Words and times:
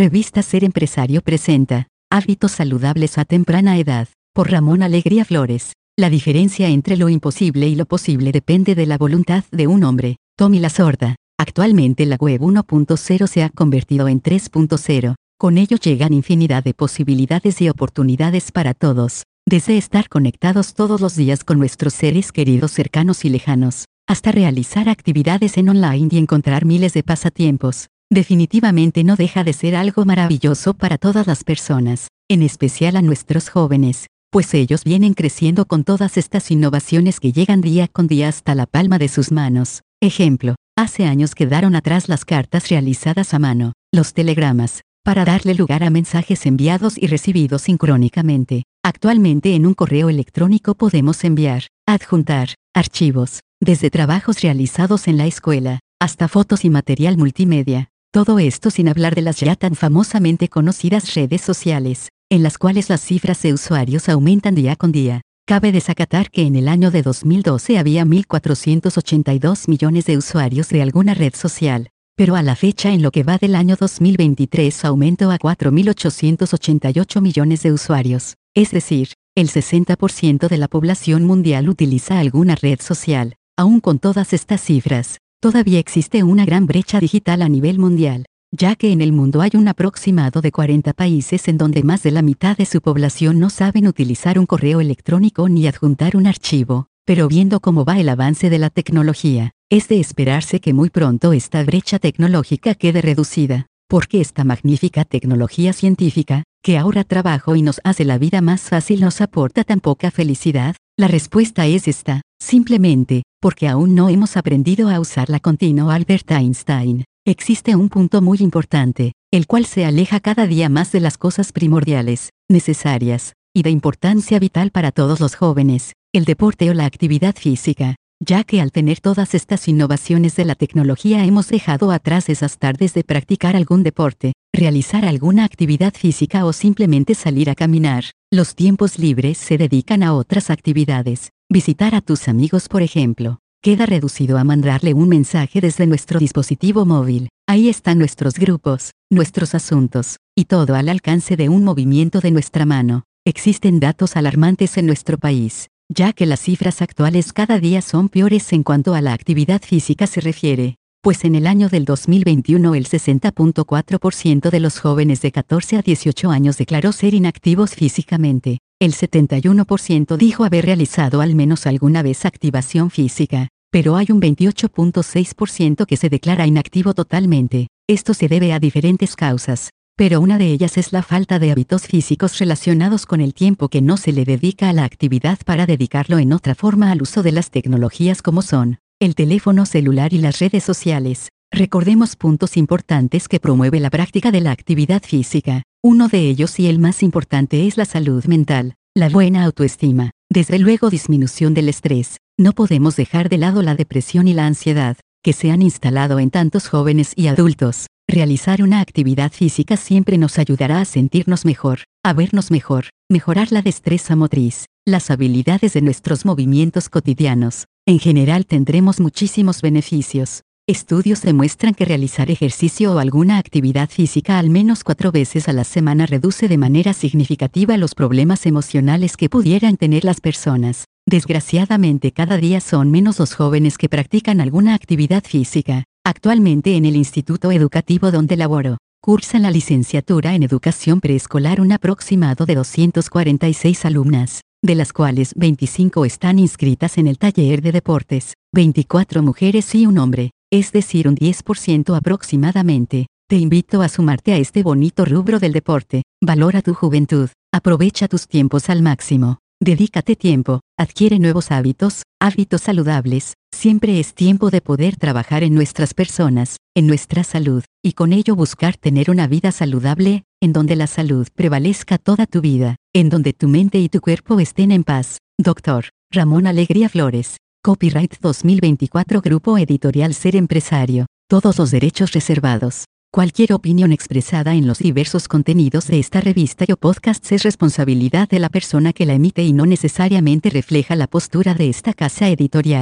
Revista 0.00 0.40
Ser 0.40 0.64
Empresario 0.64 1.20
presenta 1.20 1.88
Hábitos 2.10 2.52
saludables 2.52 3.18
a 3.18 3.26
temprana 3.26 3.76
edad, 3.76 4.08
por 4.32 4.50
Ramón 4.50 4.82
Alegría 4.82 5.26
Flores. 5.26 5.74
La 5.94 6.08
diferencia 6.08 6.70
entre 6.70 6.96
lo 6.96 7.10
imposible 7.10 7.68
y 7.68 7.74
lo 7.74 7.84
posible 7.84 8.32
depende 8.32 8.74
de 8.74 8.86
la 8.86 8.96
voluntad 8.96 9.44
de 9.52 9.66
un 9.66 9.84
hombre. 9.84 10.16
Tommy 10.38 10.58
la 10.58 10.70
sorda. 10.70 11.16
Actualmente 11.38 12.06
la 12.06 12.16
web 12.16 12.40
1.0 12.40 13.26
se 13.26 13.42
ha 13.42 13.50
convertido 13.50 14.08
en 14.08 14.22
3.0. 14.22 15.16
Con 15.38 15.58
ello 15.58 15.76
llegan 15.76 16.14
infinidad 16.14 16.64
de 16.64 16.72
posibilidades 16.72 17.60
y 17.60 17.68
oportunidades 17.68 18.52
para 18.52 18.72
todos. 18.72 19.24
Desde 19.46 19.76
estar 19.76 20.08
conectados 20.08 20.72
todos 20.72 21.02
los 21.02 21.14
días 21.14 21.44
con 21.44 21.58
nuestros 21.58 21.92
seres 21.92 22.32
queridos 22.32 22.72
cercanos 22.72 23.26
y 23.26 23.28
lejanos, 23.28 23.84
hasta 24.08 24.32
realizar 24.32 24.88
actividades 24.88 25.58
en 25.58 25.68
online 25.68 26.08
y 26.10 26.16
encontrar 26.16 26.64
miles 26.64 26.94
de 26.94 27.02
pasatiempos. 27.02 27.88
Definitivamente 28.12 29.04
no 29.04 29.14
deja 29.14 29.44
de 29.44 29.52
ser 29.52 29.76
algo 29.76 30.04
maravilloso 30.04 30.74
para 30.74 30.98
todas 30.98 31.28
las 31.28 31.44
personas, 31.44 32.08
en 32.28 32.42
especial 32.42 32.96
a 32.96 33.02
nuestros 33.02 33.48
jóvenes, 33.48 34.08
pues 34.32 34.52
ellos 34.52 34.82
vienen 34.82 35.14
creciendo 35.14 35.64
con 35.66 35.84
todas 35.84 36.16
estas 36.16 36.50
innovaciones 36.50 37.20
que 37.20 37.30
llegan 37.30 37.60
día 37.60 37.86
con 37.86 38.08
día 38.08 38.26
hasta 38.26 38.56
la 38.56 38.66
palma 38.66 38.98
de 38.98 39.06
sus 39.06 39.30
manos. 39.30 39.82
Ejemplo, 40.02 40.56
hace 40.76 41.04
años 41.04 41.36
quedaron 41.36 41.76
atrás 41.76 42.08
las 42.08 42.24
cartas 42.24 42.68
realizadas 42.68 43.32
a 43.32 43.38
mano, 43.38 43.74
los 43.92 44.12
telegramas, 44.12 44.80
para 45.04 45.24
darle 45.24 45.54
lugar 45.54 45.84
a 45.84 45.90
mensajes 45.90 46.46
enviados 46.46 46.98
y 46.98 47.06
recibidos 47.06 47.62
sincrónicamente. 47.62 48.64
Actualmente 48.82 49.54
en 49.54 49.66
un 49.66 49.74
correo 49.74 50.08
electrónico 50.08 50.74
podemos 50.74 51.22
enviar, 51.22 51.68
adjuntar, 51.86 52.54
archivos, 52.74 53.38
desde 53.60 53.88
trabajos 53.88 54.40
realizados 54.42 55.06
en 55.06 55.16
la 55.16 55.26
escuela, 55.26 55.78
hasta 56.00 56.28
fotos 56.28 56.64
y 56.64 56.70
material 56.70 57.18
multimedia, 57.18 57.89
todo 58.12 58.40
esto 58.40 58.70
sin 58.70 58.88
hablar 58.88 59.14
de 59.14 59.22
las 59.22 59.38
ya 59.38 59.54
tan 59.54 59.74
famosamente 59.74 60.48
conocidas 60.48 61.14
redes 61.14 61.40
sociales, 61.40 62.08
en 62.28 62.42
las 62.42 62.58
cuales 62.58 62.88
las 62.88 63.00
cifras 63.00 63.40
de 63.42 63.52
usuarios 63.52 64.08
aumentan 64.08 64.54
día 64.54 64.76
con 64.76 64.90
día. 64.90 65.22
Cabe 65.46 65.72
desacatar 65.72 66.30
que 66.30 66.42
en 66.42 66.56
el 66.56 66.68
año 66.68 66.90
de 66.90 67.02
2012 67.02 67.78
había 67.78 68.04
1.482 68.04 69.68
millones 69.68 70.06
de 70.06 70.16
usuarios 70.16 70.68
de 70.68 70.82
alguna 70.82 71.14
red 71.14 71.34
social, 71.34 71.88
pero 72.16 72.36
a 72.36 72.42
la 72.42 72.56
fecha 72.56 72.92
en 72.92 73.02
lo 73.02 73.10
que 73.10 73.22
va 73.22 73.38
del 73.38 73.54
año 73.54 73.76
2023 73.78 74.84
aumentó 74.84 75.30
a 75.30 75.38
4.888 75.38 77.20
millones 77.20 77.62
de 77.62 77.72
usuarios, 77.72 78.34
es 78.54 78.70
decir, 78.72 79.14
el 79.36 79.48
60% 79.48 80.48
de 80.48 80.58
la 80.58 80.68
población 80.68 81.24
mundial 81.24 81.68
utiliza 81.68 82.18
alguna 82.18 82.56
red 82.56 82.80
social. 82.80 83.36
Aún 83.56 83.80
con 83.80 83.98
todas 83.98 84.32
estas 84.32 84.62
cifras, 84.62 85.18
Todavía 85.40 85.78
existe 85.78 86.22
una 86.22 86.44
gran 86.44 86.66
brecha 86.66 87.00
digital 87.00 87.40
a 87.40 87.48
nivel 87.48 87.78
mundial, 87.78 88.26
ya 88.52 88.76
que 88.76 88.92
en 88.92 89.00
el 89.00 89.12
mundo 89.12 89.40
hay 89.40 89.52
un 89.54 89.68
aproximado 89.68 90.42
de 90.42 90.52
40 90.52 90.92
países 90.92 91.48
en 91.48 91.56
donde 91.56 91.82
más 91.82 92.02
de 92.02 92.10
la 92.10 92.20
mitad 92.20 92.58
de 92.58 92.66
su 92.66 92.82
población 92.82 93.38
no 93.38 93.48
saben 93.48 93.86
utilizar 93.86 94.38
un 94.38 94.44
correo 94.44 94.82
electrónico 94.82 95.48
ni 95.48 95.66
adjuntar 95.66 96.14
un 96.14 96.26
archivo, 96.26 96.88
pero 97.06 97.26
viendo 97.26 97.60
cómo 97.60 97.86
va 97.86 97.98
el 97.98 98.10
avance 98.10 98.50
de 98.50 98.58
la 98.58 98.68
tecnología, 98.68 99.52
es 99.70 99.88
de 99.88 99.98
esperarse 99.98 100.60
que 100.60 100.74
muy 100.74 100.90
pronto 100.90 101.32
esta 101.32 101.64
brecha 101.64 101.98
tecnológica 101.98 102.74
quede 102.74 103.00
reducida, 103.00 103.64
porque 103.88 104.20
esta 104.20 104.44
magnífica 104.44 105.06
tecnología 105.06 105.72
científica, 105.72 106.42
que 106.62 106.76
ahorra 106.76 107.04
trabajo 107.04 107.56
y 107.56 107.62
nos 107.62 107.80
hace 107.82 108.04
la 108.04 108.18
vida 108.18 108.42
más 108.42 108.60
fácil 108.60 109.00
nos 109.00 109.22
aporta 109.22 109.64
tan 109.64 109.80
poca 109.80 110.10
felicidad, 110.10 110.76
la 111.00 111.08
respuesta 111.08 111.66
es 111.66 111.88
esta, 111.88 112.20
simplemente, 112.38 113.22
porque 113.40 113.68
aún 113.68 113.94
no 113.94 114.10
hemos 114.10 114.36
aprendido 114.36 114.90
a 114.90 115.00
usar 115.00 115.30
la 115.30 115.40
continua 115.40 115.94
Albert 115.94 116.30
Einstein. 116.30 117.04
Existe 117.26 117.74
un 117.74 117.88
punto 117.88 118.20
muy 118.20 118.36
importante, 118.40 119.12
el 119.32 119.46
cual 119.46 119.64
se 119.64 119.86
aleja 119.86 120.20
cada 120.20 120.46
día 120.46 120.68
más 120.68 120.92
de 120.92 121.00
las 121.00 121.16
cosas 121.16 121.52
primordiales, 121.52 122.28
necesarias, 122.50 123.32
y 123.54 123.62
de 123.62 123.70
importancia 123.70 124.38
vital 124.38 124.72
para 124.72 124.92
todos 124.92 125.20
los 125.20 125.36
jóvenes, 125.36 125.94
el 126.12 126.26
deporte 126.26 126.68
o 126.68 126.74
la 126.74 126.84
actividad 126.84 127.34
física, 127.34 127.96
ya 128.20 128.44
que 128.44 128.60
al 128.60 128.70
tener 128.70 129.00
todas 129.00 129.34
estas 129.34 129.66
innovaciones 129.66 130.36
de 130.36 130.44
la 130.44 130.54
tecnología 130.54 131.24
hemos 131.24 131.48
dejado 131.48 131.90
atrás 131.90 132.28
esas 132.28 132.58
tardes 132.58 132.94
de 132.94 133.02
practicar 133.02 133.56
algún 133.56 133.82
deporte, 133.82 134.34
realizar 134.52 135.04
alguna 135.04 135.44
actividad 135.44 135.94
física 135.94 136.44
o 136.44 136.52
simplemente 136.52 137.14
salir 137.14 137.50
a 137.50 137.54
caminar. 137.54 138.04
Los 138.30 138.54
tiempos 138.54 138.98
libres 138.98 139.38
se 139.38 139.58
dedican 139.58 140.02
a 140.02 140.14
otras 140.14 140.50
actividades, 140.50 141.30
Visitar 141.52 141.96
a 141.96 142.00
tus 142.00 142.28
amigos, 142.28 142.68
por 142.68 142.80
ejemplo, 142.80 143.40
queda 143.60 143.84
reducido 143.84 144.38
a 144.38 144.44
mandarle 144.44 144.94
un 144.94 145.08
mensaje 145.08 145.60
desde 145.60 145.84
nuestro 145.84 146.20
dispositivo 146.20 146.86
móvil. 146.86 147.28
Ahí 147.48 147.68
están 147.68 147.98
nuestros 147.98 148.34
grupos, 148.34 148.92
nuestros 149.10 149.56
asuntos, 149.56 150.18
y 150.36 150.44
todo 150.44 150.76
al 150.76 150.88
alcance 150.88 151.36
de 151.36 151.48
un 151.48 151.64
movimiento 151.64 152.20
de 152.20 152.30
nuestra 152.30 152.66
mano. 152.66 153.02
Existen 153.26 153.80
datos 153.80 154.14
alarmantes 154.14 154.78
en 154.78 154.86
nuestro 154.86 155.18
país, 155.18 155.70
ya 155.92 156.12
que 156.12 156.24
las 156.24 156.40
cifras 156.40 156.82
actuales 156.82 157.32
cada 157.32 157.58
día 157.58 157.82
son 157.82 158.08
peores 158.08 158.52
en 158.52 158.62
cuanto 158.62 158.94
a 158.94 159.00
la 159.00 159.12
actividad 159.12 159.60
física 159.60 160.06
se 160.06 160.20
refiere, 160.20 160.76
pues 161.02 161.24
en 161.24 161.34
el 161.34 161.48
año 161.48 161.68
del 161.68 161.84
2021 161.84 162.76
el 162.76 162.86
60.4% 162.86 164.50
de 164.50 164.60
los 164.60 164.78
jóvenes 164.78 165.20
de 165.20 165.32
14 165.32 165.78
a 165.78 165.82
18 165.82 166.30
años 166.30 166.56
declaró 166.58 166.92
ser 166.92 167.14
inactivos 167.14 167.74
físicamente, 167.74 168.58
el 168.80 168.94
71% 168.94 170.16
dijo 170.16 170.44
haber 170.44 170.64
realizado 170.64 171.20
al 171.20 171.34
menos 171.34 171.66
alguna 171.66 172.02
vez 172.02 172.24
activación 172.24 172.90
física, 172.90 173.48
pero 173.72 173.96
hay 173.96 174.06
un 174.10 174.20
28.6% 174.20 175.86
que 175.86 175.96
se 175.96 176.08
declara 176.08 176.46
inactivo 176.46 176.94
totalmente. 176.94 177.66
Esto 177.88 178.14
se 178.14 178.28
debe 178.28 178.52
a 178.52 178.60
diferentes 178.60 179.16
causas, 179.16 179.70
pero 180.00 180.22
una 180.22 180.38
de 180.38 180.46
ellas 180.46 180.78
es 180.78 180.94
la 180.94 181.02
falta 181.02 181.38
de 181.38 181.50
hábitos 181.50 181.82
físicos 181.82 182.38
relacionados 182.38 183.04
con 183.04 183.20
el 183.20 183.34
tiempo 183.34 183.68
que 183.68 183.82
no 183.82 183.98
se 183.98 184.12
le 184.12 184.24
dedica 184.24 184.70
a 184.70 184.72
la 184.72 184.84
actividad 184.84 185.38
para 185.44 185.66
dedicarlo 185.66 186.18
en 186.18 186.32
otra 186.32 186.54
forma 186.54 186.90
al 186.90 187.02
uso 187.02 187.22
de 187.22 187.32
las 187.32 187.50
tecnologías 187.50 188.22
como 188.22 188.40
son 188.40 188.78
el 188.98 189.14
teléfono 189.14 189.66
celular 189.66 190.14
y 190.14 190.16
las 190.16 190.38
redes 190.38 190.64
sociales. 190.64 191.28
Recordemos 191.52 192.16
puntos 192.16 192.56
importantes 192.56 193.28
que 193.28 193.40
promueve 193.40 193.78
la 193.78 193.90
práctica 193.90 194.30
de 194.30 194.40
la 194.40 194.52
actividad 194.52 195.02
física. 195.02 195.64
Uno 195.82 196.08
de 196.08 196.30
ellos 196.30 196.58
y 196.58 196.68
el 196.68 196.78
más 196.78 197.02
importante 197.02 197.66
es 197.66 197.76
la 197.76 197.84
salud 197.84 198.24
mental, 198.24 198.76
la 198.96 199.10
buena 199.10 199.44
autoestima, 199.44 200.12
desde 200.30 200.58
luego 200.58 200.88
disminución 200.88 201.52
del 201.52 201.68
estrés. 201.68 202.16
No 202.38 202.54
podemos 202.54 202.96
dejar 202.96 203.28
de 203.28 203.36
lado 203.36 203.60
la 203.60 203.74
depresión 203.74 204.28
y 204.28 204.32
la 204.32 204.46
ansiedad, 204.46 204.96
que 205.22 205.34
se 205.34 205.50
han 205.50 205.60
instalado 205.60 206.18
en 206.20 206.30
tantos 206.30 206.68
jóvenes 206.68 207.12
y 207.16 207.26
adultos. 207.26 207.88
Realizar 208.10 208.60
una 208.60 208.80
actividad 208.80 209.30
física 209.30 209.76
siempre 209.76 210.18
nos 210.18 210.40
ayudará 210.40 210.80
a 210.80 210.84
sentirnos 210.84 211.44
mejor, 211.44 211.84
a 212.02 212.12
vernos 212.12 212.50
mejor, 212.50 212.86
mejorar 213.08 213.52
la 213.52 213.62
destreza 213.62 214.16
motriz, 214.16 214.66
las 214.84 215.12
habilidades 215.12 215.74
de 215.74 215.80
nuestros 215.80 216.24
movimientos 216.24 216.88
cotidianos. 216.88 217.66
En 217.86 218.00
general 218.00 218.46
tendremos 218.46 218.98
muchísimos 218.98 219.62
beneficios. 219.62 220.40
Estudios 220.66 221.22
demuestran 221.22 221.72
que 221.72 221.84
realizar 221.84 222.32
ejercicio 222.32 222.94
o 222.94 222.98
alguna 222.98 223.38
actividad 223.38 223.88
física 223.88 224.40
al 224.40 224.50
menos 224.50 224.82
cuatro 224.82 225.12
veces 225.12 225.48
a 225.48 225.52
la 225.52 225.62
semana 225.62 226.04
reduce 226.04 226.48
de 226.48 226.58
manera 226.58 226.94
significativa 226.94 227.76
los 227.76 227.94
problemas 227.94 228.44
emocionales 228.44 229.16
que 229.16 229.28
pudieran 229.28 229.76
tener 229.76 230.04
las 230.04 230.20
personas. 230.20 230.86
Desgraciadamente 231.06 232.10
cada 232.10 232.38
día 232.38 232.60
son 232.60 232.90
menos 232.90 233.20
los 233.20 233.36
jóvenes 233.36 233.78
que 233.78 233.88
practican 233.88 234.40
alguna 234.40 234.74
actividad 234.74 235.22
física. 235.22 235.84
Actualmente 236.04 236.76
en 236.76 236.84
el 236.84 236.96
instituto 236.96 237.52
educativo 237.52 238.10
donde 238.10 238.36
laboro, 238.36 238.78
cursan 239.02 239.42
la 239.42 239.50
licenciatura 239.50 240.34
en 240.34 240.42
educación 240.42 241.00
preescolar 241.00 241.60
un 241.60 241.72
aproximado 241.72 242.46
de 242.46 242.54
246 242.54 243.84
alumnas, 243.84 244.40
de 244.62 244.74
las 244.74 244.92
cuales 244.92 245.34
25 245.36 246.04
están 246.04 246.38
inscritas 246.38 246.98
en 246.98 247.06
el 247.06 247.18
taller 247.18 247.62
de 247.62 247.72
deportes, 247.72 248.34
24 248.54 249.22
mujeres 249.22 249.74
y 249.74 249.86
un 249.86 249.98
hombre 249.98 250.30
es 250.50 250.72
decir 250.72 251.06
un 251.06 251.16
10% 251.16 251.96
aproximadamente. 251.96 253.06
Te 253.28 253.36
invito 253.36 253.82
a 253.82 253.88
sumarte 253.88 254.32
a 254.32 254.36
este 254.36 254.64
bonito 254.64 255.04
rubro 255.04 255.38
del 255.38 255.52
deporte, 255.52 256.02
valora 256.20 256.62
tu 256.62 256.74
juventud, 256.74 257.30
aprovecha 257.54 258.08
tus 258.08 258.26
tiempos 258.26 258.68
al 258.68 258.82
máximo, 258.82 259.38
dedícate 259.62 260.16
tiempo, 260.16 260.60
adquiere 260.76 261.20
nuevos 261.20 261.52
hábitos, 261.52 262.02
hábitos 262.20 262.62
saludables, 262.62 263.34
siempre 263.60 264.00
es 264.00 264.14
tiempo 264.14 264.50
de 264.50 264.62
poder 264.62 264.96
trabajar 264.96 265.42
en 265.44 265.54
nuestras 265.54 265.92
personas, 265.92 266.56
en 266.74 266.86
nuestra 266.86 267.24
salud, 267.24 267.62
y 267.84 267.92
con 267.92 268.14
ello 268.14 268.34
buscar 268.34 268.78
tener 268.78 269.10
una 269.10 269.26
vida 269.26 269.52
saludable, 269.52 270.24
en 270.40 270.54
donde 270.54 270.76
la 270.76 270.86
salud 270.86 271.28
prevalezca 271.34 271.98
toda 271.98 272.24
tu 272.24 272.40
vida, 272.40 272.76
en 272.94 273.10
donde 273.10 273.34
tu 273.34 273.48
mente 273.48 273.78
y 273.78 273.90
tu 273.90 274.00
cuerpo 274.00 274.40
estén 274.40 274.72
en 274.72 274.82
paz. 274.82 275.18
Doctor 275.36 275.90
Ramón 276.10 276.46
Alegría 276.46 276.88
Flores. 276.88 277.36
Copyright 277.62 278.18
2024 278.22 279.20
Grupo 279.20 279.58
Editorial 279.58 280.14
Ser 280.14 280.36
Empresario. 280.36 281.04
Todos 281.28 281.58
los 281.58 281.70
derechos 281.70 282.12
reservados. 282.12 282.86
Cualquier 283.12 283.52
opinión 283.52 283.92
expresada 283.92 284.54
en 284.54 284.66
los 284.66 284.78
diversos 284.78 285.28
contenidos 285.28 285.88
de 285.88 285.98
esta 285.98 286.22
revista 286.22 286.64
o 286.72 286.76
podcast 286.76 287.30
es 287.30 287.42
responsabilidad 287.42 288.26
de 288.26 288.38
la 288.38 288.48
persona 288.48 288.94
que 288.94 289.04
la 289.04 289.12
emite 289.12 289.42
y 289.42 289.52
no 289.52 289.66
necesariamente 289.66 290.48
refleja 290.48 290.96
la 290.96 291.08
postura 291.08 291.52
de 291.52 291.68
esta 291.68 291.92
casa 291.92 292.28
editorial. 292.30 292.78